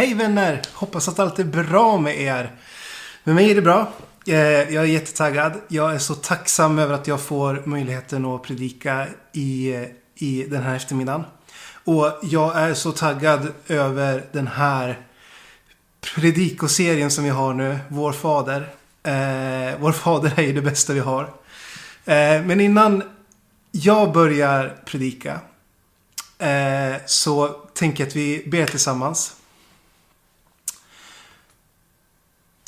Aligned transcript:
Hej 0.00 0.14
vänner! 0.14 0.62
Hoppas 0.72 1.08
att 1.08 1.18
allt 1.18 1.38
är 1.38 1.44
bra 1.44 1.98
med 1.98 2.20
er. 2.20 2.52
Med 3.24 3.34
mig 3.34 3.50
är 3.50 3.54
det 3.54 3.62
bra. 3.62 3.92
Eh, 4.26 4.34
jag 4.74 4.74
är 4.74 4.84
jättetaggad. 4.84 5.52
Jag 5.68 5.94
är 5.94 5.98
så 5.98 6.14
tacksam 6.14 6.78
över 6.78 6.94
att 6.94 7.06
jag 7.06 7.20
får 7.20 7.62
möjligheten 7.66 8.24
att 8.24 8.42
predika 8.42 9.06
i, 9.32 9.74
eh, 9.74 9.82
i 10.14 10.46
den 10.50 10.62
här 10.62 10.76
eftermiddagen. 10.76 11.24
Och 11.84 12.12
jag 12.22 12.56
är 12.56 12.74
så 12.74 12.92
taggad 12.92 13.52
över 13.68 14.24
den 14.32 14.46
här 14.46 15.00
predikoserien 16.00 17.10
som 17.10 17.24
vi 17.24 17.30
har 17.30 17.54
nu. 17.54 17.78
Vår 17.88 18.12
Fader. 18.12 18.60
Eh, 19.02 19.78
vår 19.80 19.92
Fader 19.92 20.32
är 20.36 20.42
ju 20.42 20.52
det 20.52 20.62
bästa 20.62 20.92
vi 20.92 21.00
har. 21.00 21.22
Eh, 22.04 22.42
men 22.44 22.60
innan 22.60 23.02
jag 23.70 24.12
börjar 24.12 24.76
predika 24.84 25.40
eh, 26.38 26.94
så 27.06 27.48
tänker 27.48 28.04
jag 28.04 28.08
att 28.08 28.16
vi 28.16 28.44
ber 28.46 28.66
tillsammans. 28.66 29.36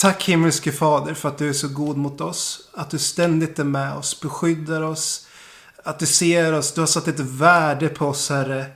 Tack 0.03 0.29
himmelske 0.29 0.73
Fader 0.73 1.15
för 1.15 1.29
att 1.29 1.39
du 1.39 1.49
är 1.49 1.53
så 1.53 1.69
god 1.69 1.97
mot 1.97 2.21
oss. 2.21 2.69
Att 2.75 2.91
du 2.91 2.99
ständigt 2.99 3.59
är 3.59 3.65
med 3.65 3.97
oss, 3.97 4.21
beskyddar 4.21 4.83
oss. 4.83 5.27
Att 5.85 5.99
du 5.99 6.07
ser 6.07 6.53
oss. 6.53 6.75
Du 6.75 6.81
har 6.81 6.87
satt 6.87 7.09
ett 7.09 7.21
värde 7.21 7.89
på 7.89 8.07
oss 8.07 8.31
Herre. 8.31 8.67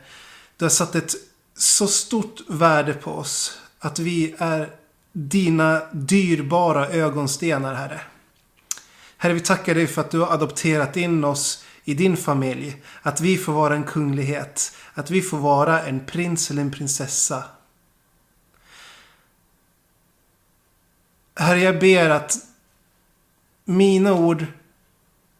Du 0.57 0.65
har 0.65 0.71
satt 0.71 0.95
ett 0.95 1.15
så 1.57 1.87
stort 1.87 2.41
värde 2.49 2.93
på 2.93 3.11
oss. 3.11 3.59
Att 3.79 3.99
vi 3.99 4.35
är 4.39 4.71
dina 5.13 5.83
dyrbara 5.93 6.89
ögonstenar 6.89 7.75
Herre. 7.75 8.01
Herre 9.17 9.33
vi 9.33 9.41
tackar 9.41 9.75
dig 9.75 9.87
för 9.87 10.01
att 10.01 10.11
du 10.11 10.19
har 10.19 10.33
adopterat 10.33 10.97
in 10.97 11.25
oss 11.25 11.65
i 11.85 11.95
din 11.95 12.17
familj. 12.17 12.83
Att 13.03 13.21
vi 13.21 13.37
får 13.37 13.53
vara 13.53 13.75
en 13.75 13.85
kunglighet. 13.85 14.73
Att 14.95 15.11
vi 15.11 15.23
får 15.23 15.39
vara 15.39 15.83
en 15.83 16.07
prins 16.07 16.51
eller 16.51 16.63
en 16.63 16.71
prinsessa. 16.71 17.45
Herre, 21.39 21.61
jag 21.61 21.79
ber 21.79 22.11
att 22.11 22.39
mina 23.65 24.13
ord 24.13 24.47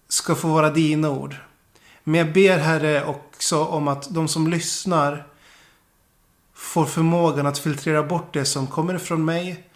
ska 0.09 0.35
få 0.35 0.49
vara 0.49 0.71
dina 0.71 1.11
ord. 1.11 1.37
Men 2.05 2.19
jag 2.19 2.33
ber 2.33 2.59
Herre 2.59 3.05
också 3.05 3.65
om 3.65 3.89
att 3.89 4.15
de 4.15 4.29
som 4.29 4.49
lyssnar 4.49 5.27
får 6.55 6.87
förmågan 6.87 7.47
att 7.47 7.59
filtrera 7.59 8.03
bort 8.03 8.35
det 8.35 8.45
som 8.45 8.67
kommer 8.67 8.95
ifrån 8.95 9.25
mig 9.25 9.69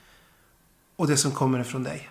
och 0.97 1.06
det 1.06 1.17
som 1.17 1.33
kommer 1.33 1.61
ifrån 1.61 1.84
dig. 1.84 2.11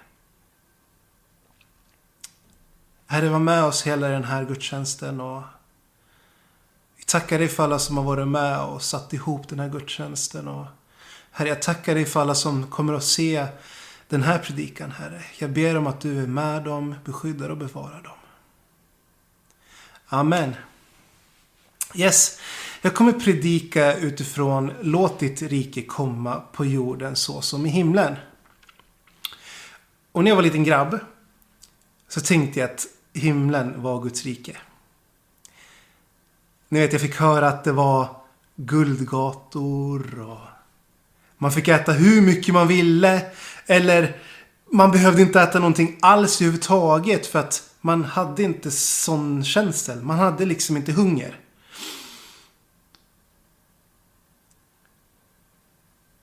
Herre, 3.08 3.30
var 3.30 3.40
med 3.40 3.64
oss 3.64 3.88
hela 3.88 4.08
den 4.08 4.24
här 4.24 4.46
gudstjänsten 4.46 5.22
och 5.22 5.42
vi 6.98 7.04
tackar 7.04 7.40
dig 7.40 7.48
för 7.48 7.64
alla 7.64 7.80
som 7.80 7.98
har 7.98 8.04
varit 8.04 8.28
med 8.28 8.60
och 8.60 8.82
satt 8.82 9.14
ihop 9.14 9.50
den 9.50 9.60
här 9.60 9.70
gudstjänsten. 9.70 10.48
Och 10.48 10.66
Herre, 11.32 11.50
jag 11.50 11.62
tackar 11.62 11.96
dig 11.96 12.06
för 12.06 12.22
alla 12.22 12.36
som 12.36 12.68
kommer 12.68 12.94
att 12.94 13.04
se 13.04 13.48
den 14.10 14.24
här 14.24 14.40
predikan, 14.40 14.92
Herre. 14.92 15.24
Jag 15.38 15.50
ber 15.50 15.78
om 15.78 15.88
att 15.88 16.02
du 16.02 16.24
är 16.24 16.28
med 16.28 16.64
dem, 16.64 16.96
beskyddar 17.06 17.50
och 17.50 17.58
bevarar 17.58 18.02
dem. 18.02 18.18
Amen. 20.08 20.56
Yes, 21.96 22.40
jag 22.82 22.96
kommer 22.96 23.12
predika 23.12 23.96
utifrån 23.96 24.74
Låt 24.82 25.20
ditt 25.20 25.42
rike 25.42 25.82
komma 25.82 26.42
på 26.52 26.66
jorden 26.66 27.16
så 27.16 27.42
som 27.42 27.66
i 27.66 27.70
himlen. 27.70 28.16
Och 30.12 30.24
när 30.24 30.32
jag 30.32 30.36
var 30.36 30.44
liten 30.44 30.64
grabb 30.64 31.00
så 32.08 32.22
tänkte 32.22 32.60
jag 32.60 32.70
att 32.70 32.88
himlen 33.14 33.82
var 33.82 34.02
Guds 34.02 34.26
rike. 34.26 34.58
Ni 36.70 36.80
vet, 36.80 36.92
jag 36.92 37.02
fick 37.02 37.16
höra 37.16 37.48
att 37.48 37.64
det 37.64 37.72
var 37.72 38.22
guldgator 38.56 40.20
och 40.20 40.59
man 41.42 41.52
fick 41.52 41.68
äta 41.68 41.92
hur 41.92 42.22
mycket 42.22 42.54
man 42.54 42.68
ville. 42.68 43.22
Eller 43.66 44.16
man 44.72 44.92
behövde 44.92 45.22
inte 45.22 45.42
äta 45.42 45.60
någonting 45.60 45.98
alls 46.02 46.42
överhuvudtaget 46.42 47.28
för 47.28 47.40
att 47.40 47.64
man 47.82 48.04
hade 48.04 48.44
inte 48.44 48.72
sån 48.72 49.44
känsel. 49.44 50.02
Man 50.02 50.20
hade 50.20 50.46
liksom 50.46 50.78
inte 50.78 50.92
hunger. 50.92 51.40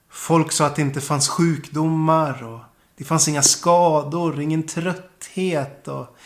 Folk 0.09 0.51
sa 0.51 0.65
att 0.65 0.75
det 0.75 0.81
inte 0.81 1.01
fanns 1.01 1.29
sjukdomar 1.29 2.43
och 2.43 2.59
det 2.97 3.03
fanns 3.03 3.27
inga 3.27 3.41
skador, 3.41 4.41
ingen 4.41 4.63
trötthet 4.63 5.87
och 5.87 6.17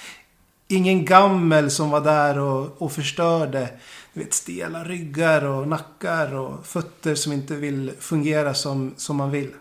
ingen 0.68 1.06
gammel 1.06 1.72
som 1.72 1.90
var 1.90 2.02
där 2.02 2.40
och, 2.40 2.82
och 2.82 2.92
förstörde. 2.92 3.70
Vet, 4.14 4.34
stela 4.34 4.84
ryggar 4.84 5.44
och 5.44 5.68
nackar 5.68 6.34
och 6.34 6.66
fötter 6.66 7.16
som 7.16 7.34
inte 7.34 7.56
vill 7.56 7.94
fungera 8.00 8.54
som, 8.54 8.94
som 8.98 9.16
man 9.18 9.32
vill. 9.32 9.52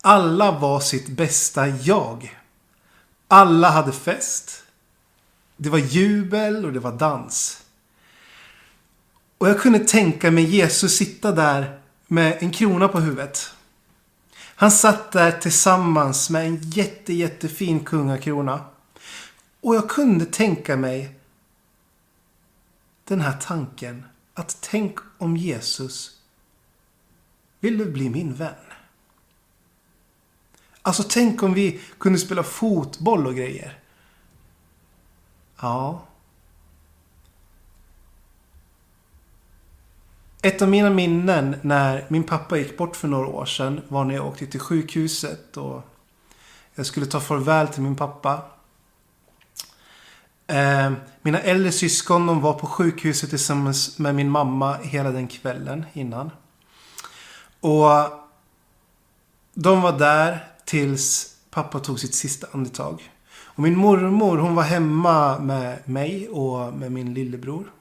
Alla 0.00 0.58
var 0.58 0.80
sitt 0.80 1.08
bästa 1.08 1.68
jag. 1.68 2.38
Alla 3.28 3.70
hade 3.70 3.92
fest. 3.92 4.64
Det 5.56 5.68
var 5.68 5.78
jubel 5.78 6.64
och 6.64 6.72
det 6.72 6.80
var 6.80 6.92
dans. 6.92 7.62
Och 9.38 9.48
jag 9.48 9.60
kunde 9.60 9.78
tänka 9.78 10.30
mig 10.30 10.44
Jesus 10.44 10.96
sitta 10.96 11.32
där 11.32 11.80
med 12.06 12.38
en 12.40 12.50
krona 12.50 12.88
på 12.88 13.00
huvudet. 13.00 13.50
Han 14.34 14.70
satt 14.70 15.12
där 15.12 15.32
tillsammans 15.32 16.30
med 16.30 16.46
en 16.46 16.58
jätte, 16.70 17.12
jättefin 17.12 17.80
kungakrona. 17.80 18.60
Och 19.60 19.76
jag 19.76 19.90
kunde 19.90 20.26
tänka 20.26 20.76
mig 20.76 21.18
den 23.04 23.20
här 23.20 23.38
tanken 23.40 24.04
att 24.34 24.58
tänk 24.60 24.98
om 25.18 25.36
Jesus 25.36 26.20
vill 27.60 27.78
du 27.78 27.90
bli 27.90 28.10
min 28.10 28.34
vän? 28.34 28.54
Alltså 30.82 31.02
tänk 31.08 31.42
om 31.42 31.54
vi 31.54 31.80
kunde 31.98 32.18
spela 32.18 32.42
fotboll 32.42 33.26
och 33.26 33.34
grejer. 33.34 33.78
Ja. 35.60 36.02
Ett 40.42 40.62
av 40.62 40.68
mina 40.68 40.90
minnen 40.90 41.56
när 41.62 42.06
min 42.08 42.24
pappa 42.24 42.58
gick 42.58 42.76
bort 42.76 42.96
för 42.96 43.08
några 43.08 43.26
år 43.26 43.46
sedan 43.46 43.80
var 43.88 44.04
när 44.04 44.14
jag 44.14 44.26
åkte 44.26 44.46
till 44.46 44.60
sjukhuset 44.60 45.56
och 45.56 45.82
jag 46.74 46.86
skulle 46.86 47.06
ta 47.06 47.20
farväl 47.20 47.68
till 47.68 47.82
min 47.82 47.96
pappa. 47.96 48.42
Eh, 50.52 50.92
mina 51.22 51.40
äldre 51.40 51.72
syskon 51.72 52.26
de 52.26 52.40
var 52.40 52.52
på 52.52 52.66
sjukhuset 52.66 53.30
tillsammans 53.30 53.98
med 53.98 54.14
min 54.14 54.30
mamma 54.30 54.76
hela 54.76 55.10
den 55.10 55.28
kvällen 55.28 55.84
innan. 55.92 56.30
Och 57.60 57.88
de 59.54 59.82
var 59.82 59.98
där 59.98 60.44
tills 60.64 61.36
pappa 61.50 61.80
tog 61.80 62.00
sitt 62.00 62.14
sista 62.14 62.46
andetag. 62.52 63.10
Och 63.54 63.62
min 63.62 63.78
mormor 63.78 64.38
hon 64.38 64.54
var 64.54 64.62
hemma 64.62 65.38
med 65.38 65.88
mig 65.88 66.28
och 66.28 66.74
med 66.74 66.92
min 66.92 67.14
lillebror. 67.14 67.72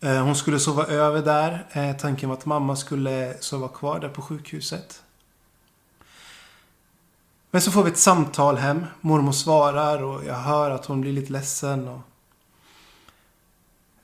Eh, 0.00 0.24
hon 0.24 0.36
skulle 0.36 0.58
sova 0.58 0.84
över 0.84 1.22
där. 1.22 1.66
Eh, 1.72 1.96
tanken 1.96 2.28
var 2.28 2.36
att 2.36 2.46
mamma 2.46 2.76
skulle 2.76 3.36
sova 3.40 3.68
kvar 3.68 4.00
där 4.00 4.08
på 4.08 4.22
sjukhuset. 4.22 5.03
Men 7.54 7.62
så 7.62 7.70
får 7.70 7.82
vi 7.82 7.90
ett 7.90 7.98
samtal 7.98 8.56
hem. 8.56 8.84
Mormor 9.00 9.32
svarar 9.32 10.02
och 10.02 10.24
jag 10.24 10.34
hör 10.34 10.70
att 10.70 10.86
hon 10.86 11.00
blir 11.00 11.12
lite 11.12 11.32
ledsen. 11.32 11.88
Och, 11.88 12.00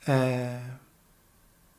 eh, 0.08 0.60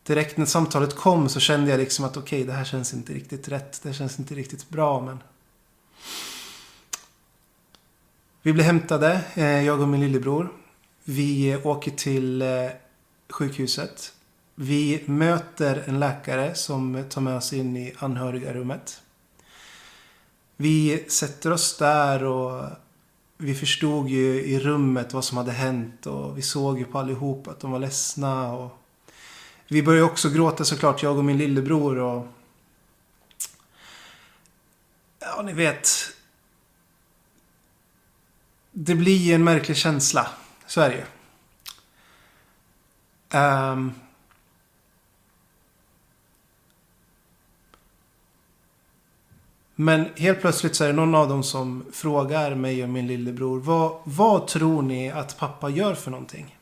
direkt 0.04 0.38
när 0.38 0.46
samtalet 0.46 0.96
kom 0.96 1.30
så 1.30 1.40
kände 1.40 1.72
jag 1.72 1.78
liksom 1.78 2.06
att 2.06 2.18
okej, 2.18 2.40
okay, 2.40 2.48
det 2.48 2.54
här 2.54 2.64
känns 2.64 2.94
inte 2.94 3.14
riktigt 3.14 3.48
rätt. 3.48 3.84
Det 3.84 3.94
känns 3.94 4.20
inte 4.20 4.36
riktigt 4.36 4.70
bra, 4.70 5.02
men... 5.02 5.24
Vi 8.42 8.54
blir 8.54 8.64
hämtade, 8.64 9.22
eh, 9.34 9.66
jag 9.66 9.82
och 9.82 9.88
min 9.88 10.02
lillebror. 10.02 10.52
Vi 11.04 11.52
eh, 11.52 11.68
åker 11.68 11.92
till 11.92 12.42
eh, 12.42 12.70
sjukhuset. 13.30 14.14
Vi 14.56 15.04
möter 15.06 15.84
en 15.88 16.00
läkare 16.00 16.56
som 16.56 17.04
tar 17.10 17.22
med 17.22 17.38
oss 17.38 17.54
in 17.54 17.78
i 17.78 17.94
anhörigarummet. 18.00 19.02
Vi 20.62 21.06
sätter 21.08 21.54
oss 21.54 21.78
där 21.78 22.24
och 22.24 22.64
vi 23.38 23.56
förstod 23.56 24.10
ju 24.10 24.44
i 24.44 24.60
rummet 24.60 25.14
vad 25.14 25.26
som 25.26 25.38
hade 25.38 25.52
hänt 25.52 26.06
och 26.06 26.38
vi 26.38 26.42
såg 26.42 26.80
ju 26.80 26.86
på 26.86 27.00
allihop 27.00 27.48
att 27.48 27.60
de 27.60 27.72
var 27.72 27.80
ledsna 27.80 28.54
och 28.54 28.78
vi 29.68 29.84
började 29.84 30.06
också 30.06 30.30
gråta 30.30 30.66
såklart, 30.66 31.04
jag 31.04 31.18
och 31.18 31.26
min 31.26 31.38
lillebror 31.38 31.98
och 31.98 32.28
Ja, 35.20 35.42
ni 35.42 35.54
vet. 35.54 35.90
Det 38.72 38.96
blir 38.96 39.18
ju 39.18 39.34
en 39.34 39.44
märklig 39.44 39.78
känsla. 39.78 40.28
Så 40.68 40.82
är 40.82 40.90
det 40.90 40.96
ju. 40.96 41.04
Um, 43.40 43.94
Men 49.82 50.10
helt 50.16 50.42
plötsligt 50.42 50.76
så 50.76 50.84
är 50.84 50.88
det 50.88 50.94
någon 50.94 51.16
av 51.16 51.30
dem 51.30 51.44
som 51.44 51.86
frågar 51.94 52.56
mig 52.56 52.84
och 52.84 52.90
min 52.90 53.08
lillebror. 53.08 53.60
Vad, 53.60 54.00
vad 54.04 54.48
tror 54.48 54.82
ni 54.82 55.12
att 55.12 55.38
pappa 55.38 55.70
gör 55.70 55.96
för 55.96 56.12
någonting? 56.12 56.58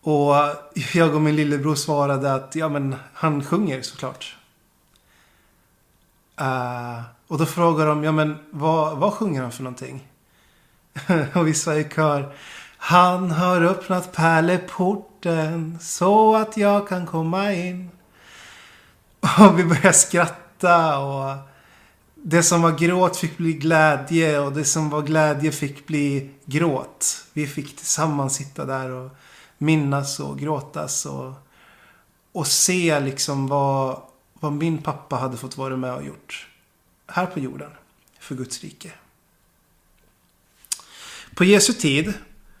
Och 0.00 0.34
jag 0.94 1.14
och 1.14 1.20
min 1.20 1.36
lillebror 1.36 1.74
svarade 1.74 2.34
att 2.34 2.54
ja 2.54 2.68
men 2.68 2.96
han 3.14 3.44
sjunger 3.44 3.82
såklart. 3.82 4.36
Uh, 6.40 7.02
och 7.26 7.38
då 7.38 7.46
frågar 7.46 7.86
de, 7.86 8.04
ja 8.04 8.12
men 8.12 8.36
vad, 8.50 8.98
vad 8.98 9.12
sjunger 9.12 9.42
han 9.42 9.52
för 9.52 9.62
någonting? 9.62 10.08
och 11.34 11.46
vi 11.46 11.54
sa 11.54 11.74
i 11.74 11.84
kör, 11.84 12.34
han 12.76 13.30
har 13.30 13.62
öppnat 13.62 14.12
pärleporten 14.12 15.78
så 15.80 16.36
att 16.36 16.56
jag 16.56 16.88
kan 16.88 17.06
komma 17.06 17.52
in. 17.52 17.90
Och 19.38 19.58
vi 19.58 19.64
började 19.64 19.92
skratta 19.92 20.98
och 20.98 21.47
det 22.22 22.42
som 22.42 22.62
var 22.62 22.78
gråt 22.78 23.16
fick 23.16 23.36
bli 23.36 23.52
glädje 23.52 24.38
och 24.38 24.52
det 24.52 24.64
som 24.64 24.90
var 24.90 25.02
glädje 25.02 25.52
fick 25.52 25.86
bli 25.86 26.30
gråt. 26.44 27.24
Vi 27.32 27.46
fick 27.46 27.76
tillsammans 27.76 28.34
sitta 28.34 28.64
där 28.64 28.90
och 28.90 29.10
minnas 29.58 30.20
och 30.20 30.38
gråtas 30.38 31.06
och, 31.06 31.32
och 32.32 32.46
se 32.46 33.00
liksom 33.00 33.46
vad, 33.46 34.02
vad 34.32 34.52
min 34.52 34.78
pappa 34.78 35.16
hade 35.16 35.36
fått 35.36 35.56
vara 35.56 35.76
med 35.76 35.94
och 35.94 36.04
gjort. 36.04 36.48
Här 37.06 37.26
på 37.26 37.40
jorden. 37.40 37.70
För 38.20 38.34
Guds 38.34 38.62
rike. 38.62 38.92
På 41.34 41.44
Jesu 41.44 41.72
tid 41.72 42.12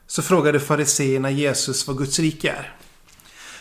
så 0.06 0.22
frågade 0.22 0.60
fariseerna 0.60 1.30
Jesus 1.30 1.86
vad 1.86 1.98
Guds 1.98 2.18
rike 2.18 2.50
är. 2.50 2.76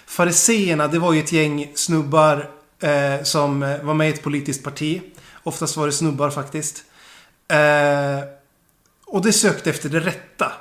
Fariseerna 0.05 0.87
det 0.87 0.99
var 0.99 1.13
ju 1.13 1.19
ett 1.19 1.31
gäng 1.31 1.71
snubbar 1.75 2.51
eh, 2.79 3.23
som 3.23 3.59
var 3.59 3.93
med 3.93 4.09
i 4.09 4.13
ett 4.13 4.23
politiskt 4.23 4.63
parti. 4.63 5.01
Oftast 5.47 5.77
var 5.77 5.85
det 5.85 5.91
snubbar 5.91 6.29
faktiskt. 6.29 6.83
Eh, 7.47 8.27
och 9.05 9.21
de 9.21 9.33
sökte 9.33 9.69
efter 9.69 9.89
det 9.89 9.99
rätta. 9.99 10.51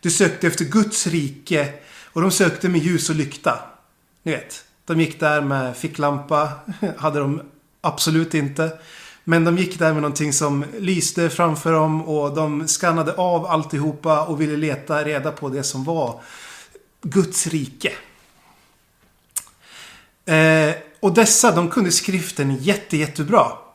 De 0.00 0.10
sökte 0.10 0.46
efter 0.46 0.64
Guds 0.64 1.06
rike. 1.06 1.72
Och 2.12 2.20
de 2.22 2.30
sökte 2.30 2.68
med 2.68 2.80
ljus 2.80 3.10
och 3.10 3.16
lykta. 3.16 3.58
Ni 4.22 4.32
vet. 4.32 4.64
De 4.84 5.00
gick 5.00 5.20
där 5.20 5.40
med 5.40 5.76
ficklampa. 5.76 6.48
Hade 6.96 7.20
de 7.20 7.42
absolut 7.80 8.34
inte. 8.34 8.78
Men 9.24 9.44
de 9.44 9.58
gick 9.58 9.78
där 9.78 9.92
med 9.92 10.02
någonting 10.02 10.32
som 10.32 10.64
lyste 10.78 11.30
framför 11.30 11.72
dem 11.72 12.02
och 12.02 12.34
de 12.34 12.68
skannade 12.68 13.14
av 13.14 13.46
alltihopa 13.46 14.24
och 14.24 14.40
ville 14.40 14.56
leta 14.56 15.04
reda 15.04 15.32
på 15.32 15.48
det 15.48 15.62
som 15.62 15.84
var 15.84 16.20
Guds 17.02 17.46
rike. 17.46 17.92
Eh, 20.24 20.74
och 21.00 21.14
dessa, 21.14 21.54
de 21.54 21.70
kunde 21.70 21.92
skriften 21.92 22.56
jätte, 22.56 22.96
jättebra. 22.96 23.65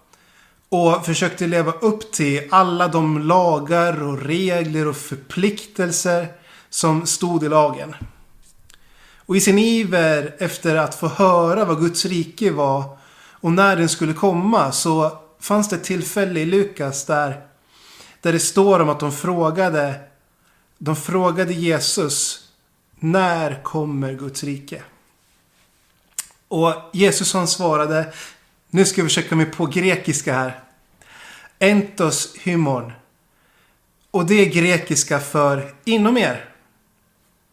Och 0.74 1.06
försökte 1.06 1.48
leva 1.48 1.72
upp 1.72 2.12
till 2.12 2.48
alla 2.52 2.88
de 2.88 3.20
lagar 3.20 4.04
och 4.04 4.22
regler 4.22 4.88
och 4.88 4.96
förpliktelser 4.96 6.28
som 6.70 7.06
stod 7.06 7.44
i 7.44 7.50
lagen. 7.50 7.96
Och 9.16 9.36
i 9.36 9.42
sin 9.42 9.60
iver 9.60 10.36
efter 10.40 10.76
att 10.76 10.96
få 10.96 11.08
höra 11.08 11.66
vad 11.66 11.80
Guds 11.80 12.06
rike 12.06 12.52
var 12.52 12.98
och 13.42 13.52
när 13.52 13.76
den 13.76 13.90
skulle 13.90 14.14
komma 14.14 14.72
så 14.72 15.20
fanns 15.40 15.70
det 15.70 15.76
ett 15.76 15.84
tillfälle 15.84 16.40
i 16.40 16.46
Lukas 16.46 17.06
där, 17.06 17.42
där 18.22 18.34
det 18.34 18.40
står 18.40 18.80
om 18.80 18.90
att 18.90 19.00
de 19.00 19.12
frågade, 19.12 19.96
de 20.78 20.96
frågade 20.96 21.54
Jesus 21.54 22.48
när 22.96 23.64
kommer 23.64 24.14
Guds 24.14 24.44
rike? 24.44 24.84
Och 26.48 26.74
Jesus 26.94 27.34
han 27.34 27.48
svarade, 27.48 28.14
nu 28.74 28.86
ska 28.86 29.02
jag 29.02 29.10
försöka 29.10 29.36
mig 29.36 29.46
på 29.46 29.66
grekiska 29.66 30.34
här. 30.34 30.60
Entos 31.60 32.36
hymon. 32.38 32.92
Och 34.12 34.26
det 34.26 34.36
är 34.36 34.46
grekiska 34.46 35.20
för 35.20 35.74
inom 35.86 36.18
er. 36.18 36.46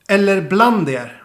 Eller 0.08 0.40
bland 0.40 0.88
er. 0.88 1.22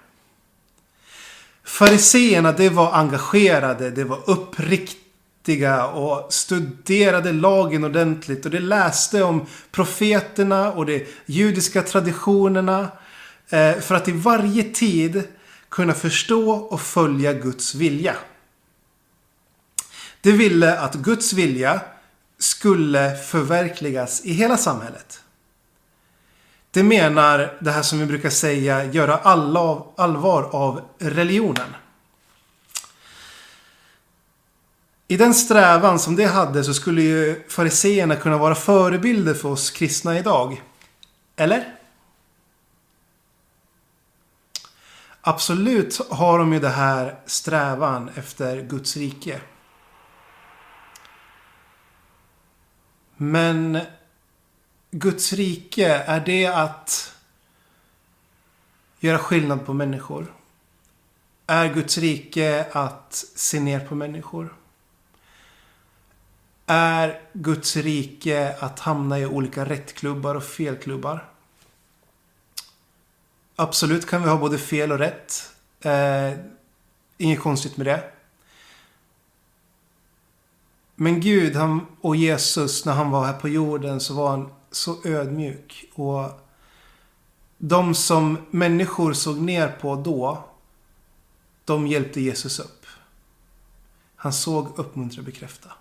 Fariseerna 1.63 2.51
det 2.51 2.69
var 2.69 2.94
engagerade, 2.94 3.90
det 3.90 4.04
var 4.04 4.30
uppriktiga 4.30 5.88
och 5.88 6.34
studerade 6.34 7.31
lagen 7.31 7.84
ordentligt. 7.84 8.45
Och 8.45 8.51
det 8.51 8.60
läste 8.60 9.24
om 9.24 9.45
profeterna 9.72 10.72
och 10.72 10.86
de 10.86 11.06
judiska 11.25 11.81
traditionerna. 11.81 12.88
Eh, 13.50 13.80
för 13.80 13.95
att 13.95 14.07
i 14.07 14.12
varje 14.12 14.63
tid 14.63 15.24
kunna 15.69 15.94
förstå 15.94 16.51
och 16.51 16.81
följa 16.81 17.34
Guds 17.34 17.75
vilja. 17.75 18.16
Det 20.23 20.31
ville 20.31 20.79
att 20.79 20.95
Guds 20.95 21.33
vilja 21.33 21.81
skulle 22.39 23.15
förverkligas 23.15 24.21
i 24.25 24.33
hela 24.33 24.57
samhället. 24.57 25.21
Det 26.71 26.83
menar 26.83 27.57
det 27.61 27.71
här 27.71 27.81
som 27.81 27.99
vi 27.99 28.05
brukar 28.05 28.29
säga 28.29 28.85
göra 28.85 29.17
alla 29.17 29.83
allvar 29.97 30.43
av 30.43 30.81
religionen. 30.97 31.75
I 35.07 35.17
den 35.17 35.33
strävan 35.33 35.99
som 35.99 36.15
det 36.15 36.25
hade 36.25 36.63
så 36.63 36.73
skulle 36.73 37.01
ju 37.01 37.43
fariseerna 37.49 38.15
kunna 38.15 38.37
vara 38.37 38.55
förebilder 38.55 39.33
för 39.33 39.49
oss 39.49 39.71
kristna 39.71 40.19
idag. 40.19 40.61
Eller? 41.35 41.75
Absolut 45.21 46.01
har 46.09 46.39
de 46.39 46.53
ju 46.53 46.59
det 46.59 46.69
här 46.69 47.19
strävan 47.25 48.09
efter 48.15 48.61
Guds 48.61 48.97
rike. 48.97 49.41
Men 53.18 53.80
Guds 54.92 55.33
rike, 55.33 55.88
är 55.88 56.19
det 56.19 56.45
att 56.45 57.15
göra 59.00 59.19
skillnad 59.19 59.65
på 59.65 59.74
människor? 59.74 60.33
Är 61.48 61.74
Guds 61.74 61.98
rike 61.98 62.65
att 62.71 63.25
se 63.36 63.60
ner 63.60 63.80
på 63.80 63.95
människor? 63.95 64.54
Är 66.65 67.21
Guds 67.33 67.75
rike 67.75 68.56
att 68.60 68.80
hamna 68.80 69.19
i 69.19 69.25
olika 69.25 69.66
rättklubbar 69.66 70.36
och 70.36 70.44
felklubbar? 70.44 71.30
Absolut 73.56 74.07
kan 74.07 74.24
vi 74.24 74.30
ha 74.30 74.38
både 74.38 74.57
fel 74.57 74.92
och 74.92 75.00
rätt. 75.00 75.51
Eh, 75.81 76.31
inget 77.18 77.39
konstigt 77.39 77.77
med 77.77 77.86
det. 77.86 78.04
Men 80.95 81.19
Gud 81.19 81.56
han, 81.56 81.88
och 82.01 82.16
Jesus 82.16 82.86
när 82.86 82.94
han 82.94 83.12
var 83.12 83.25
här 83.25 83.34
på 83.34 83.50
jorden 83.50 84.00
så 84.00 84.13
var 84.13 84.30
han 84.30 84.51
så 84.72 84.98
ödmjuk. 85.06 85.86
Och 85.94 86.31
de 87.57 87.95
som 87.95 88.38
människor 88.51 89.13
såg 89.13 89.38
ner 89.38 89.68
på 89.68 89.95
då, 89.95 90.44
de 91.66 91.88
hjälpte 91.88 92.22
Jesus 92.22 92.60
upp. 92.60 92.86
Han 94.16 94.34
såg, 94.34 94.80
uppmuntra, 94.80 95.21
bekräfta. 95.21 95.71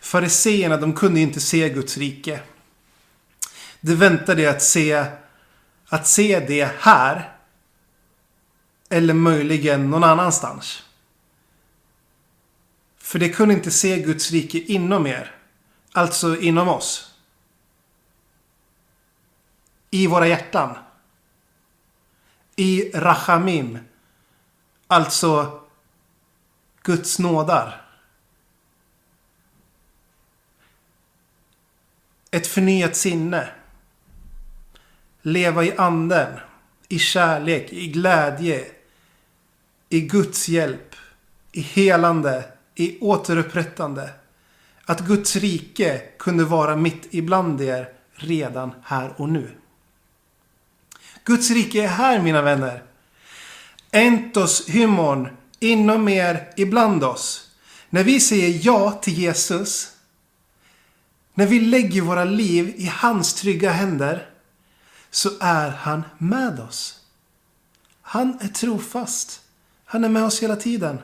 Fariseerna, 0.00 0.76
de 0.76 0.92
kunde 0.92 1.20
inte 1.20 1.40
se 1.40 1.68
Guds 1.68 1.96
rike. 1.96 2.40
De 3.80 3.94
väntade 3.94 4.50
att 4.50 4.62
se, 4.62 5.06
att 5.86 6.06
se 6.06 6.40
det 6.40 6.70
här. 6.78 7.39
Eller 8.92 9.14
möjligen 9.14 9.90
någon 9.90 10.04
annanstans. 10.04 10.82
För 12.98 13.18
det 13.18 13.28
kunde 13.28 13.54
inte 13.54 13.70
se 13.70 14.02
Guds 14.02 14.30
rike 14.30 14.58
inom 14.58 15.06
er. 15.06 15.34
Alltså 15.92 16.40
inom 16.40 16.68
oss. 16.68 17.14
I 19.90 20.06
våra 20.06 20.26
hjärtan. 20.26 20.76
I 22.56 22.90
Rachamim. 22.94 23.78
Alltså 24.86 25.60
Guds 26.82 27.18
nådar. 27.18 27.86
Ett 32.30 32.46
förnyat 32.46 32.96
sinne. 32.96 33.48
Leva 35.22 35.64
i 35.64 35.76
anden. 35.76 36.40
I 36.88 36.98
kärlek, 36.98 37.72
i 37.72 37.86
glädje. 37.86 38.79
I 39.92 40.00
Guds 40.00 40.48
hjälp. 40.48 40.96
I 41.52 41.60
helande. 41.60 42.44
I 42.74 42.98
återupprättande. 43.00 44.10
Att 44.84 45.00
Guds 45.00 45.36
rike 45.36 46.02
kunde 46.18 46.44
vara 46.44 46.76
mitt 46.76 47.06
ibland 47.10 47.60
er 47.60 47.88
redan 48.14 48.72
här 48.84 49.14
och 49.16 49.28
nu. 49.28 49.50
Guds 51.24 51.50
rike 51.50 51.82
är 51.82 51.88
här 51.88 52.22
mina 52.22 52.42
vänner. 52.42 52.82
Entos 53.90 54.68
hymon 54.68 55.28
inom 55.60 56.08
er 56.08 56.52
ibland 56.56 57.04
oss. 57.04 57.50
När 57.90 58.04
vi 58.04 58.20
säger 58.20 58.60
ja 58.66 58.92
till 58.92 59.18
Jesus. 59.18 59.92
När 61.34 61.46
vi 61.46 61.60
lägger 61.60 62.00
våra 62.00 62.24
liv 62.24 62.74
i 62.76 62.86
hans 62.86 63.34
trygga 63.34 63.70
händer 63.70 64.30
så 65.10 65.30
är 65.40 65.70
han 65.70 66.04
med 66.18 66.60
oss. 66.60 67.00
Han 68.02 68.38
är 68.40 68.48
trofast. 68.48 69.40
Han 69.92 70.04
är 70.04 70.08
med 70.08 70.24
oss 70.24 70.42
hela 70.42 70.56
tiden. 70.56 70.98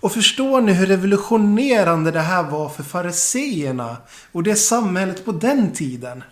Och 0.00 0.12
förstår 0.12 0.60
ni 0.60 0.72
hur 0.72 0.86
revolutionerande 0.86 2.10
det 2.10 2.20
här 2.20 2.42
var 2.42 2.68
för 2.68 2.82
fariseerna 2.82 3.96
och 4.32 4.42
det 4.42 4.56
samhället 4.56 5.24
på 5.24 5.32
den 5.32 5.72
tiden? 5.72 6.24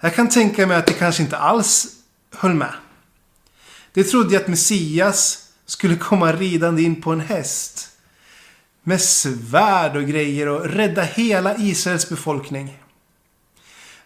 Jag 0.00 0.14
kan 0.14 0.28
tänka 0.28 0.66
mig 0.66 0.76
att 0.76 0.86
det 0.86 0.92
kanske 0.92 1.22
inte 1.22 1.38
alls 1.38 1.86
höll 2.34 2.54
med. 2.54 2.72
De 3.92 4.04
trodde 4.04 4.36
att 4.36 4.48
Messias 4.48 5.48
skulle 5.66 5.96
komma 5.96 6.32
ridande 6.32 6.82
in 6.82 7.02
på 7.02 7.12
en 7.12 7.20
häst. 7.20 7.88
Med 8.82 9.00
svärd 9.00 9.96
och 9.96 10.06
grejer 10.06 10.48
och 10.48 10.66
rädda 10.66 11.02
hela 11.02 11.56
Israels 11.56 12.08
befolkning. 12.08 12.82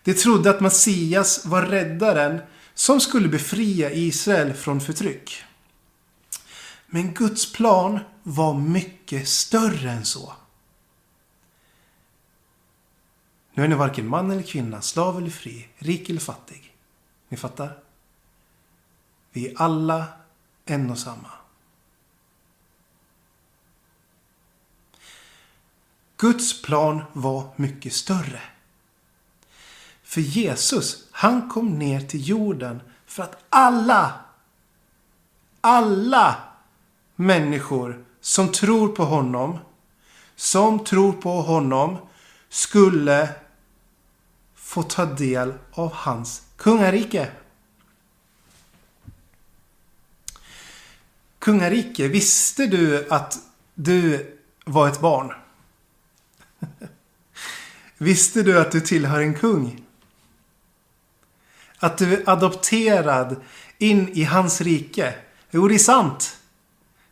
De 0.05 0.15
trodde 0.15 0.51
att 0.51 0.61
Messias 0.61 1.45
var 1.45 1.63
räddaren 1.63 2.41
som 2.75 3.01
skulle 3.01 3.29
befria 3.29 3.91
Israel 3.91 4.55
från 4.55 4.81
förtryck. 4.81 5.45
Men 6.87 7.15
Guds 7.15 7.53
plan 7.53 8.01
var 8.23 8.55
mycket 8.55 9.29
större 9.29 9.91
än 9.91 10.05
så. 10.05 10.33
Nu 13.55 13.65
är 13.65 13.69
ni 13.69 13.75
varken 13.75 14.09
man 14.09 14.31
eller 14.31 14.43
kvinna, 14.43 14.83
slav 14.83 15.19
eller 15.19 15.31
fri, 15.31 15.69
rik 15.79 16.11
eller 16.11 16.21
fattig. 16.21 16.77
Ni 17.29 17.37
fattar? 17.37 17.79
Vi 19.31 19.49
är 19.49 19.63
alla 19.63 20.07
en 20.65 20.91
och 20.91 20.99
samma. 20.99 21.31
Guds 26.17 26.63
plan 26.63 27.03
var 27.13 27.53
mycket 27.57 27.93
större. 27.93 28.43
För 30.03 30.21
Jesus, 30.21 31.02
han 31.13 31.49
kom 31.49 31.79
ner 31.79 32.01
till 32.01 32.29
jorden 32.29 32.81
för 33.07 33.23
att 33.23 33.45
alla, 33.49 34.13
alla 35.61 36.37
människor 37.17 38.05
som 38.21 38.53
tror 38.53 38.89
på 38.89 39.05
honom, 39.05 39.59
som 40.37 40.85
tror 40.85 41.13
på 41.13 41.43
honom, 41.43 41.97
skulle 42.49 43.29
få 44.55 44.83
ta 44.83 45.05
del 45.05 45.55
av 45.73 45.93
hans 45.93 46.43
kungarike. 46.57 47.31
Kungarike, 51.39 52.09
visste 52.09 52.67
du 52.67 53.09
att 53.09 53.39
du 53.75 54.33
var 54.65 54.89
ett 54.89 55.01
barn? 55.01 55.33
Visste 57.99 58.43
du 58.43 58.61
att 58.61 58.73
du 58.73 58.81
tillhör 58.81 59.21
en 59.21 59.35
kung? 59.35 59.85
Att 61.83 61.99
du 61.99 62.15
är 62.15 62.31
adopterad 62.31 63.37
in 63.79 64.09
i 64.13 64.25
hans 64.25 64.61
rike? 64.61 65.15
Jo, 65.51 65.69
det 65.69 65.75
är 65.75 65.79
sant. 65.79 66.37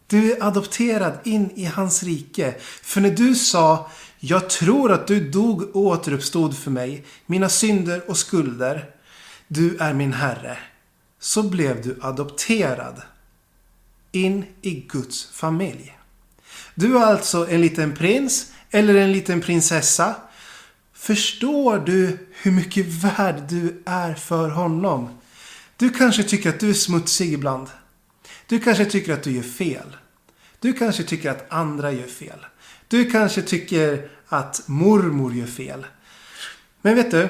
Du 0.07 0.33
är 0.33 0.45
adopterad 0.45 1.19
in 1.25 1.51
i 1.55 1.65
hans 1.65 2.03
rike. 2.03 2.55
För 2.83 3.01
när 3.01 3.11
du 3.11 3.35
sa 3.35 3.91
Jag 4.19 4.51
tror 4.51 4.93
att 4.93 5.07
du 5.07 5.31
dog 5.31 5.63
och 5.63 5.83
återuppstod 5.83 6.57
för 6.57 6.71
mig, 6.71 7.05
mina 7.27 7.49
synder 7.49 8.11
och 8.11 8.17
skulder. 8.17 8.91
Du 9.49 9.77
är 9.77 9.95
min 9.95 10.13
Herre. 10.13 10.59
Så 11.21 11.43
blev 11.43 11.83
du 11.83 11.99
adopterad 12.03 13.03
in 14.13 14.45
i 14.63 14.75
Guds 14.75 15.25
familj. 15.25 15.99
Du 16.75 16.99
är 16.99 17.03
alltså 17.03 17.49
en 17.51 17.61
liten 17.61 17.95
prins 17.95 18.53
eller 18.71 18.95
en 18.95 19.13
liten 19.13 19.41
prinsessa. 19.41 20.15
Förstår 21.01 21.79
du 21.79 22.19
hur 22.33 22.53
mycket 22.53 22.87
värd 22.87 23.43
du 23.49 23.83
är 23.85 24.15
för 24.15 24.49
honom? 24.49 25.09
Du 25.77 25.91
kanske 25.91 26.23
tycker 26.23 26.49
att 26.49 26.61
du 26.61 26.71
är 26.71 26.75
smutsig 26.75 27.33
ibland. 27.33 27.69
Du 28.47 28.59
kanske 28.61 28.85
tycker 28.85 29.13
att 29.13 29.23
du 29.23 29.33
gör 29.33 29.43
fel. 29.43 29.97
Du 30.59 30.73
kanske 30.73 31.03
tycker 31.03 31.31
att 31.31 31.53
andra 31.53 31.93
gör 31.93 32.07
fel. 32.07 32.47
Du 32.89 33.11
kanske 33.11 33.43
tycker 33.43 34.11
att 34.27 34.63
mormor 34.67 35.35
gör 35.35 35.47
fel. 35.47 35.87
Men 36.83 36.95
vet 36.95 37.11
du? 37.11 37.29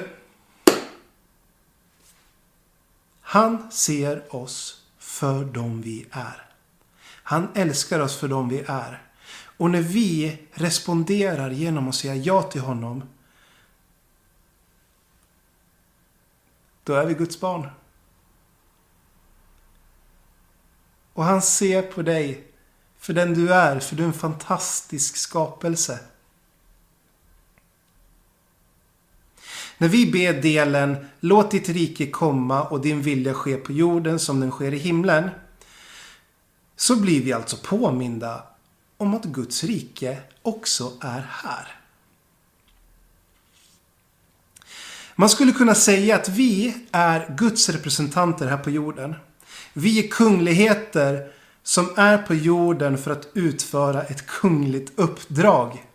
Han 3.21 3.71
ser 3.71 4.35
oss 4.35 4.81
för 4.99 5.45
dem 5.45 5.81
vi 5.81 6.05
är. 6.11 6.45
Han 7.23 7.47
älskar 7.55 7.99
oss 7.99 8.17
för 8.17 8.27
dem 8.27 8.49
vi 8.49 8.63
är. 8.67 9.01
Och 9.57 9.69
när 9.69 9.81
vi 9.81 10.37
responderar 10.53 11.51
genom 11.51 11.87
att 11.87 11.95
säga 11.95 12.15
ja 12.15 12.41
till 12.41 12.61
honom. 12.61 13.03
Då 16.83 16.93
är 16.93 17.05
vi 17.05 17.13
Guds 17.13 17.39
barn. 17.39 17.69
Och 21.13 21.23
han 21.23 21.41
ser 21.41 21.81
på 21.81 22.01
dig 22.01 22.47
för 22.97 23.13
den 23.13 23.33
du 23.33 23.53
är, 23.53 23.79
för 23.79 23.95
du 23.95 24.03
är 24.03 24.07
en 24.07 24.13
fantastisk 24.13 25.17
skapelse. 25.17 25.99
När 29.77 29.87
vi 29.87 30.11
ber 30.11 30.41
delen 30.41 31.07
Låt 31.19 31.51
ditt 31.51 31.69
rike 31.69 32.07
komma 32.07 32.63
och 32.63 32.81
din 32.81 33.01
vilja 33.01 33.33
ske 33.33 33.57
på 33.57 33.71
jorden 33.71 34.19
som 34.19 34.39
den 34.39 34.51
sker 34.51 34.73
i 34.73 34.77
himlen. 34.77 35.29
Så 36.75 36.95
blir 36.95 37.23
vi 37.23 37.33
alltså 37.33 37.57
påminda 37.63 38.43
om 38.97 39.13
att 39.13 39.23
Guds 39.23 39.63
rike 39.63 40.17
också 40.41 40.93
är 41.01 41.27
här. 41.29 41.80
Man 45.15 45.29
skulle 45.29 45.51
kunna 45.51 45.75
säga 45.75 46.15
att 46.15 46.29
vi 46.29 46.77
är 46.91 47.35
Guds 47.37 47.69
representanter 47.69 48.47
här 48.47 48.57
på 48.57 48.69
jorden. 48.69 49.15
Vi 49.73 50.05
är 50.05 50.07
kungligheter 50.07 51.31
som 51.63 51.89
är 51.97 52.17
på 52.17 52.33
jorden 52.33 52.97
för 52.97 53.11
att 53.11 53.27
utföra 53.33 54.03
ett 54.03 54.27
kungligt 54.27 54.99
uppdrag. 54.99 55.85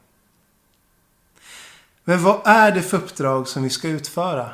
Men 2.04 2.22
vad 2.22 2.46
är 2.46 2.72
det 2.72 2.82
för 2.82 2.96
uppdrag 2.96 3.48
som 3.48 3.62
vi 3.62 3.70
ska 3.70 3.88
utföra? 3.88 4.50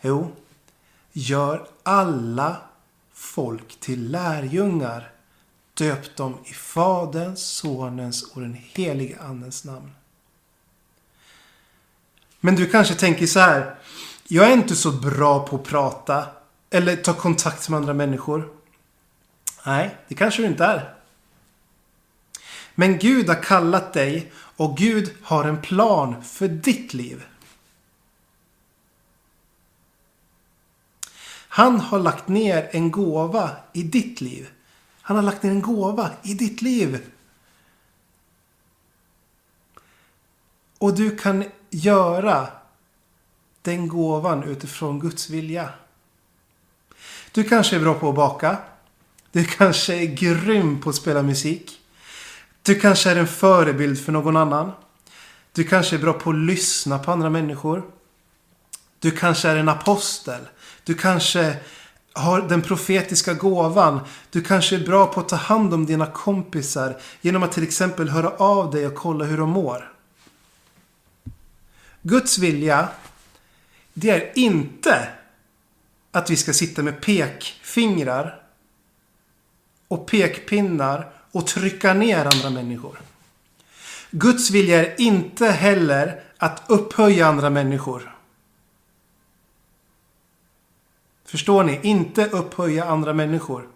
Jo, 0.00 0.32
gör 1.12 1.68
alla 1.82 2.56
folk 3.12 3.80
till 3.80 4.10
lärjungar. 4.10 5.10
Döp 5.74 6.16
dem 6.16 6.38
i 6.44 6.52
Faderns, 6.52 7.46
Sonens 7.46 8.22
och 8.22 8.40
den 8.40 8.54
helige 8.54 9.18
Andens 9.20 9.64
namn. 9.64 9.92
Men 12.46 12.56
du 12.56 12.66
kanske 12.66 12.94
tänker 12.94 13.26
så 13.26 13.40
här. 13.40 13.74
Jag 14.24 14.48
är 14.48 14.52
inte 14.52 14.76
så 14.76 14.92
bra 14.92 15.46
på 15.46 15.56
att 15.56 15.64
prata 15.64 16.26
eller 16.70 16.96
ta 16.96 17.14
kontakt 17.14 17.68
med 17.68 17.76
andra 17.76 17.94
människor. 17.94 18.48
Nej, 19.64 19.96
det 20.08 20.14
kanske 20.14 20.42
du 20.42 20.48
inte 20.48 20.64
är. 20.64 20.94
Men 22.74 22.98
Gud 22.98 23.28
har 23.28 23.42
kallat 23.42 23.92
dig 23.92 24.32
och 24.36 24.76
Gud 24.76 25.14
har 25.22 25.44
en 25.44 25.62
plan 25.62 26.22
för 26.24 26.48
ditt 26.48 26.94
liv. 26.94 27.24
Han 31.48 31.80
har 31.80 31.98
lagt 31.98 32.28
ner 32.28 32.68
en 32.72 32.90
gåva 32.90 33.50
i 33.72 33.82
ditt 33.82 34.20
liv. 34.20 34.48
Han 35.02 35.16
har 35.16 35.22
lagt 35.22 35.42
ner 35.42 35.50
en 35.50 35.62
gåva 35.62 36.10
i 36.22 36.34
ditt 36.34 36.62
liv. 36.62 37.10
Och 40.78 40.94
du 40.94 41.16
kan 41.16 41.44
göra 41.70 42.48
den 43.62 43.88
gåvan 43.88 44.42
utifrån 44.42 45.00
Guds 45.00 45.30
vilja. 45.30 45.68
Du 47.32 47.44
kanske 47.44 47.76
är 47.76 47.80
bra 47.80 47.94
på 47.94 48.08
att 48.08 48.14
baka. 48.14 48.56
Du 49.32 49.44
kanske 49.44 49.94
är 49.94 50.06
grym 50.06 50.80
på 50.80 50.90
att 50.90 50.96
spela 50.96 51.22
musik. 51.22 51.80
Du 52.62 52.80
kanske 52.80 53.10
är 53.10 53.16
en 53.16 53.26
förebild 53.26 54.04
för 54.04 54.12
någon 54.12 54.36
annan. 54.36 54.72
Du 55.52 55.64
kanske 55.64 55.96
är 55.96 56.00
bra 56.00 56.12
på 56.12 56.30
att 56.30 56.36
lyssna 56.36 56.98
på 56.98 57.12
andra 57.12 57.30
människor. 57.30 57.82
Du 58.98 59.10
kanske 59.10 59.48
är 59.48 59.56
en 59.56 59.68
apostel. 59.68 60.40
Du 60.84 60.94
kanske 60.94 61.56
har 62.12 62.40
den 62.40 62.62
profetiska 62.62 63.34
gåvan. 63.34 64.00
Du 64.30 64.42
kanske 64.42 64.76
är 64.76 64.80
bra 64.86 65.06
på 65.06 65.20
att 65.20 65.28
ta 65.28 65.36
hand 65.36 65.74
om 65.74 65.86
dina 65.86 66.06
kompisar 66.06 66.96
genom 67.20 67.42
att 67.42 67.52
till 67.52 67.62
exempel 67.62 68.08
höra 68.08 68.30
av 68.30 68.70
dig 68.70 68.86
och 68.86 68.94
kolla 68.94 69.24
hur 69.24 69.38
de 69.38 69.50
mår. 69.50 69.95
Guds 72.08 72.38
vilja, 72.38 72.88
det 73.94 74.10
är 74.10 74.38
inte 74.38 75.08
att 76.10 76.30
vi 76.30 76.36
ska 76.36 76.52
sitta 76.52 76.82
med 76.82 77.00
pekfingrar 77.00 78.42
och 79.88 80.06
pekpinnar 80.06 81.12
och 81.32 81.46
trycka 81.46 81.94
ner 81.94 82.24
andra 82.24 82.50
människor. 82.50 83.00
Guds 84.10 84.50
vilja 84.50 84.86
är 84.86 85.00
inte 85.00 85.46
heller 85.46 86.22
att 86.38 86.62
upphöja 86.66 87.26
andra 87.26 87.50
människor. 87.50 88.16
Förstår 91.24 91.64
ni? 91.64 91.80
Inte 91.82 92.26
upphöja 92.26 92.84
andra 92.84 93.12
människor. 93.12 93.68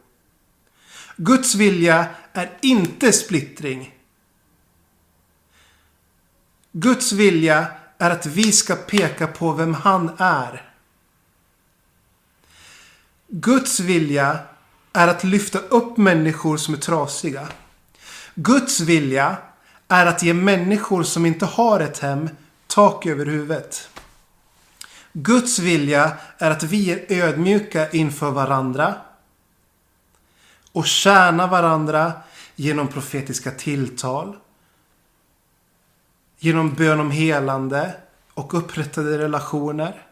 Guds 1.17 1.55
vilja 1.55 2.07
är 2.33 2.59
inte 2.63 3.13
splittring. 3.13 3.95
Guds 6.73 7.13
vilja 7.13 7.80
är 8.01 8.11
att 8.11 8.27
vi 8.27 8.53
ska 8.53 8.77
peka 8.77 9.27
på 9.27 9.53
vem 9.53 9.75
han 9.75 10.11
är. 10.19 10.71
Guds 13.29 13.81
vilja 13.81 14.39
är 14.93 15.09
att 15.09 15.25
lyfta 15.25 15.59
upp 15.59 15.97
människor 15.97 16.57
som 16.57 16.75
är 16.75 16.79
trasiga. 16.79 17.49
Guds 18.35 18.81
vilja 18.81 19.37
är 19.89 20.07
att 20.07 20.23
ge 20.23 20.35
människor 20.35 21.03
som 21.03 21.27
inte 21.27 21.47
har 21.47 21.81
ett 21.81 21.99
hem 21.99 22.29
tak 22.67 23.07
över 23.07 23.27
huvudet. 23.27 23.89
Guds 25.13 25.59
vilja 25.59 26.13
är 26.39 26.51
att 26.51 26.63
vi 26.63 26.91
är 26.91 27.23
ödmjuka 27.23 27.91
inför 27.91 28.31
varandra 28.31 28.95
och 30.73 30.87
tjäna 30.87 31.47
varandra 31.47 32.13
genom 32.57 32.89
profetiska 32.89 33.51
tilltal, 33.51 34.37
genom 36.41 36.75
bön 36.75 37.01
om 37.01 37.11
helande 37.11 37.95
och 38.35 38.55
upprättade 38.55 39.19
relationer 39.19 40.07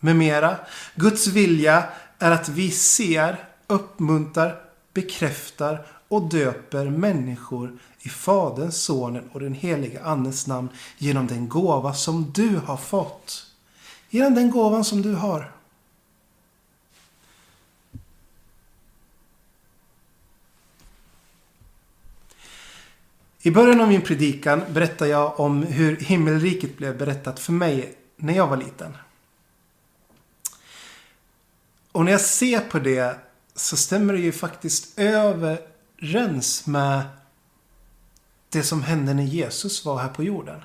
med 0.00 0.16
mera. 0.16 0.56
Guds 0.94 1.26
vilja 1.26 1.84
är 2.18 2.30
att 2.30 2.48
vi 2.48 2.70
ser, 2.70 3.36
uppmuntrar, 3.66 4.60
bekräftar 4.92 5.86
och 6.08 6.28
döper 6.28 6.84
människor 6.84 7.78
i 8.00 8.08
Faderns, 8.08 8.82
Sonen 8.82 9.30
och 9.32 9.40
den 9.40 9.54
heliga 9.54 10.04
Andens 10.04 10.46
namn 10.46 10.68
genom 10.98 11.26
den 11.26 11.48
gåva 11.48 11.94
som 11.94 12.32
du 12.34 12.60
har 12.66 12.76
fått. 12.76 13.44
Genom 14.10 14.34
den 14.34 14.50
gåvan 14.50 14.84
som 14.84 15.02
du 15.02 15.14
har. 15.14 15.52
I 23.42 23.50
början 23.50 23.80
av 23.80 23.88
min 23.88 24.02
predikan 24.02 24.62
berättar 24.72 25.06
jag 25.06 25.40
om 25.40 25.62
hur 25.62 25.96
himmelriket 25.96 26.76
blev 26.76 26.98
berättat 26.98 27.40
för 27.40 27.52
mig 27.52 27.98
när 28.16 28.36
jag 28.36 28.46
var 28.46 28.56
liten. 28.56 28.96
Och 31.92 32.04
när 32.04 32.12
jag 32.12 32.20
ser 32.20 32.60
på 32.60 32.78
det 32.78 33.18
så 33.54 33.76
stämmer 33.76 34.12
det 34.12 34.20
ju 34.20 34.32
faktiskt 34.32 34.98
överens 34.98 36.66
med 36.66 37.02
det 38.48 38.62
som 38.62 38.82
hände 38.82 39.14
när 39.14 39.22
Jesus 39.22 39.84
var 39.84 39.98
här 39.98 40.08
på 40.08 40.24
jorden. 40.24 40.60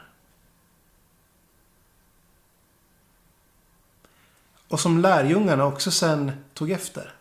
Och 4.68 4.80
som 4.80 4.98
lärjungarna 4.98 5.66
också 5.66 5.92
sen 5.92 6.32
tog 6.54 6.72
efter. 6.72 7.16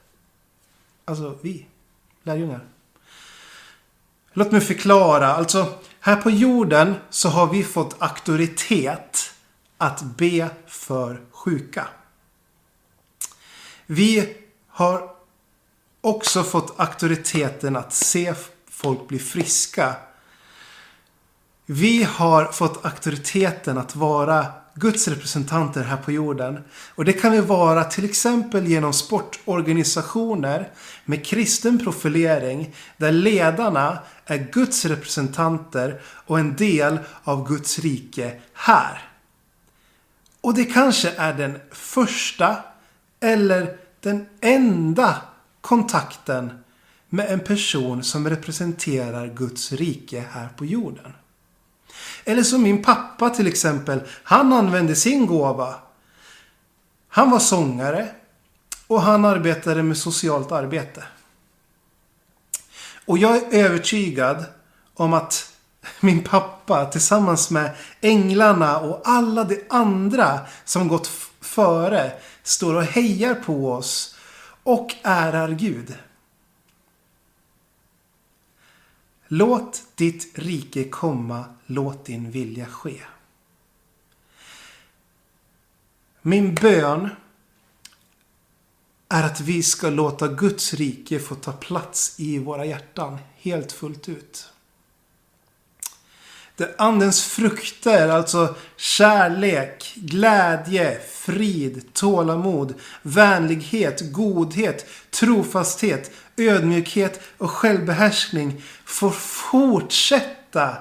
Alltså 1.05 1.39
vi, 1.43 1.67
lärjungar. 2.23 2.67
Låt 4.33 4.53
mig 4.53 4.61
förklara. 4.61 5.35
Alltså, 5.35 5.75
här 6.01 6.17
på 6.17 6.31
jorden 6.31 6.95
så 7.11 7.29
har 7.29 7.47
vi 7.47 7.65
fått 7.65 8.03
auktoritet 8.03 9.35
att 9.79 10.03
be 10.03 10.51
för 10.67 11.21
sjuka. 11.31 11.87
Vi 13.87 14.37
har 14.69 15.11
också 16.01 16.43
fått 16.43 16.81
auktoriteten 16.81 17.77
att 17.77 17.93
se 17.93 18.35
folk 18.71 19.09
bli 19.09 19.19
friska. 19.19 19.95
Vi 21.67 22.03
har 22.03 22.45
fått 22.45 22.85
auktoriteten 22.85 23.79
att 23.79 23.97
vara 23.97 24.47
Guds 24.75 25.09
representanter 25.09 25.83
här 25.83 25.97
på 25.97 26.12
jorden. 26.12 26.64
Och 26.95 27.05
det 27.05 27.12
kan 27.12 27.33
vi 27.33 27.41
vara 27.41 27.85
till 27.85 28.05
exempel 28.05 28.67
genom 28.67 28.93
sportorganisationer 28.93 30.71
med 31.05 31.26
kristen 31.26 31.79
profilering 31.79 32.75
där 32.97 33.12
ledarna 33.12 33.99
är 34.26 34.49
Guds 34.52 34.85
representanter 34.85 36.00
och 36.05 36.38
en 36.38 36.57
del 36.57 36.99
av 37.23 37.49
Guds 37.49 37.79
rike 37.79 38.41
här. 38.55 39.09
Och 40.41 40.55
det 40.55 40.64
kanske 40.64 41.11
är 41.17 41.35
den 41.35 41.61
första 41.71 42.57
eller 43.21 43.76
den 44.00 44.26
enda 44.41 45.23
kontakten 45.61 46.50
med 47.09 47.31
en 47.31 47.41
person 47.41 48.02
som 48.02 48.31
representerar 48.31 49.26
Guds 49.26 49.73
rike 49.73 50.25
här 50.31 50.49
på 50.49 50.64
jorden. 50.64 51.12
Eller 52.25 52.43
som 52.43 52.62
min 52.62 52.83
pappa 52.83 53.31
till 53.31 53.47
exempel. 53.47 54.00
Han 54.23 54.52
använde 54.52 54.97
sin 54.97 55.26
gåva. 55.26 55.75
Han 57.09 57.31
var 57.31 57.38
sångare. 57.38 58.09
Och 58.87 59.02
han 59.02 59.25
arbetade 59.25 59.83
med 59.83 59.97
socialt 59.97 60.52
arbete. 60.52 61.05
Och 63.07 63.18
jag 63.18 63.37
är 63.37 63.64
övertygad 63.64 64.44
om 64.94 65.12
att 65.12 65.53
min 66.01 66.25
pappa 66.25 66.87
tillsammans 66.87 67.51
med 67.51 67.70
änglarna 68.01 68.79
och 68.79 69.01
alla 69.05 69.44
de 69.44 69.64
andra 69.70 70.40
som 70.64 70.88
gått 70.88 71.11
före 71.40 72.12
står 72.42 72.75
och 72.75 72.85
hejar 72.85 73.35
på 73.35 73.73
oss 73.73 74.16
och 74.62 74.94
ärar 75.03 75.49
Gud. 75.49 75.94
Låt 79.35 79.83
ditt 79.95 80.38
rike 80.38 80.85
komma, 80.88 81.45
låt 81.66 82.05
din 82.05 82.31
vilja 82.31 82.66
ske. 82.66 83.01
Min 86.23 86.55
bön 86.55 87.09
är 89.09 89.23
att 89.23 89.40
vi 89.40 89.62
ska 89.62 89.90
låta 89.90 90.29
Guds 90.29 90.75
rike 90.75 91.18
få 91.18 91.35
ta 91.35 91.53
plats 91.53 92.21
i 92.21 92.38
våra 92.38 92.64
hjärtan 92.64 93.18
helt 93.37 93.73
fullt 93.73 94.09
ut. 94.09 94.52
Det 96.62 96.75
andens 96.79 97.25
frukter, 97.25 98.09
alltså 98.09 98.55
kärlek, 98.77 99.92
glädje, 99.96 101.01
frid, 101.12 101.94
tålamod, 101.94 102.75
vänlighet, 103.03 104.12
godhet, 104.12 104.87
trofasthet, 105.11 106.11
ödmjukhet 106.37 107.20
och 107.38 107.51
självbehärskning 107.51 108.62
får 108.85 109.11
fortsätta 109.11 110.77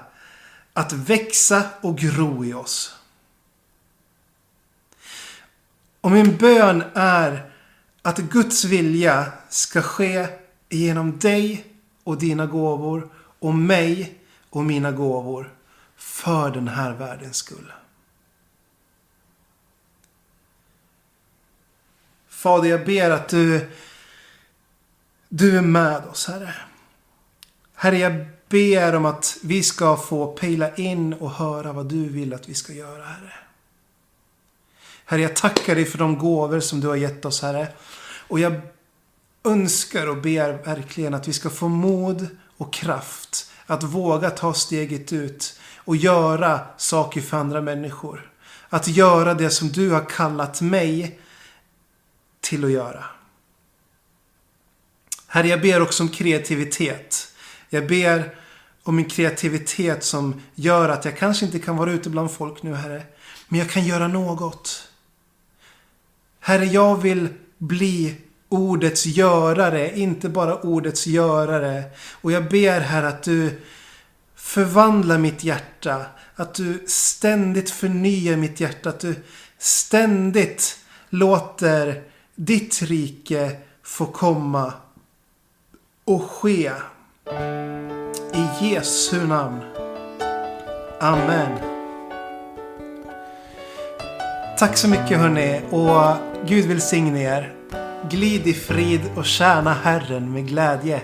att 0.74 0.94
växa 0.94 1.64
och 1.82 1.98
gro 1.98 2.46
i 2.46 2.54
oss. 2.54 2.96
Och 6.02 6.12
min 6.12 6.38
bön 6.38 6.84
är 6.94 7.52
att 8.02 8.18
Guds 8.18 8.66
vilja 8.66 9.26
ska 9.50 9.82
ske 9.82 10.28
genom 10.70 11.20
dig 11.20 11.66
och 12.04 12.18
dina 12.18 12.46
gåvor 12.46 13.10
och 13.40 13.56
mig 13.56 14.18
och 14.50 14.64
mina 14.64 14.92
gåvor 14.92 15.54
för 16.24 16.52
den 16.52 16.68
här 16.68 16.94
världens 16.94 17.38
skull. 17.38 17.72
Fader, 22.30 22.70
jag 22.70 22.86
ber 22.86 23.10
att 23.10 23.30
du, 23.30 23.70
du 25.30 25.58
är 25.58 25.62
med 25.62 26.06
oss, 26.06 26.28
Herre. 26.28 26.54
Herre, 27.74 27.98
jag 27.98 28.26
ber 28.50 28.96
om 28.96 29.06
att 29.06 29.38
vi 29.44 29.64
ska 29.64 29.98
få 29.98 30.28
pejla 30.28 30.76
in 30.76 31.14
och 31.14 31.32
höra 31.32 31.74
vad 31.74 31.90
du 31.90 32.10
vill 32.10 32.34
att 32.34 32.50
vi 32.50 32.54
ska 32.54 32.74
göra, 32.74 33.04
Herre. 33.04 33.34
Herre, 35.06 35.22
jag 35.22 35.36
tackar 35.36 35.76
dig 35.76 35.86
för 35.86 35.98
de 35.98 36.18
gåvor 36.18 36.60
som 36.60 36.80
du 36.80 36.88
har 36.88 36.96
gett 36.96 37.26
oss, 37.26 37.42
Herre. 37.42 37.68
Och 38.28 38.40
jag 38.40 38.62
önskar 39.44 40.08
och 40.08 40.18
ber 40.18 40.54
verkligen 40.54 41.14
att 41.14 41.28
vi 41.28 41.34
ska 41.34 41.50
få 41.50 41.68
mod 41.68 42.28
och 42.58 42.74
kraft 42.74 43.52
att 43.66 43.84
våga 43.84 44.30
ta 44.30 44.54
steget 44.54 45.14
ut 45.14 45.61
och 45.92 45.98
göra 45.98 46.60
saker 46.78 47.22
för 47.22 47.38
andra 47.38 47.62
människor. 47.62 48.32
Att 48.70 48.88
göra 48.88 49.34
det 49.34 49.50
som 49.50 49.70
du 49.70 49.90
har 49.90 50.10
kallat 50.10 50.62
mig 50.62 51.20
till 52.42 52.66
att 52.66 52.72
göra. 52.72 53.04
Herre, 55.28 55.48
jag 55.48 55.62
ber 55.62 55.82
också 55.82 56.04
om 56.04 56.10
kreativitet. 56.10 57.34
Jag 57.70 57.88
ber 57.88 58.36
om 58.84 58.98
en 58.98 59.06
kreativitet 59.06 60.04
som 60.04 60.42
gör 60.56 60.90
att 60.90 61.06
jag 61.06 61.18
kanske 61.18 61.46
inte 61.46 61.60
kan 61.60 61.78
vara 61.78 61.92
ute 61.92 62.10
bland 62.10 62.32
folk 62.32 62.64
nu, 62.64 62.76
Herre. 62.76 63.04
Men 63.48 63.60
jag 63.60 63.70
kan 63.70 63.86
göra 63.86 64.08
något. 64.08 64.88
Herre, 66.40 66.66
jag 66.66 67.02
vill 67.02 67.30
bli 67.58 68.16
ordets 68.50 69.06
görare, 69.06 70.00
inte 70.00 70.30
bara 70.30 70.62
ordets 70.62 71.08
görare. 71.08 71.84
Och 72.22 72.32
jag 72.32 72.50
ber 72.50 72.80
Herre, 72.80 73.08
att 73.08 73.24
du 73.24 73.62
förvandla 74.42 75.18
mitt 75.18 75.44
hjärta. 75.44 76.06
Att 76.36 76.54
du 76.54 76.84
ständigt 76.88 77.70
förnyar 77.70 78.38
mitt 78.38 78.60
hjärta. 78.60 78.90
Att 78.90 79.00
du 79.00 79.16
ständigt 79.58 80.78
låter 81.10 82.04
ditt 82.36 82.82
rike 82.82 83.52
få 83.84 84.06
komma 84.06 84.74
och 86.06 86.32
ske. 86.32 86.72
I 88.34 88.66
Jesu 88.66 89.28
namn. 89.28 89.60
Amen. 91.00 91.58
Tack 94.60 94.78
så 94.78 94.88
mycket 94.88 95.18
hörni 95.18 95.62
och 95.70 96.16
Gud 96.48 96.66
välsigne 96.66 97.24
er. 97.24 97.56
Glid 98.10 98.48
i 98.48 98.54
frid 98.54 99.02
och 99.16 99.26
tjäna 99.26 99.74
Herren 99.74 100.34
med 100.34 100.48
glädje. 100.48 101.00